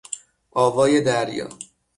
آوای 0.51 1.01
دریا 1.01 1.49